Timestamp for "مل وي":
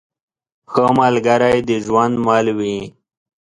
2.25-2.77